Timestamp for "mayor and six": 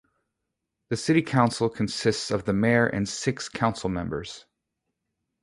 2.53-3.47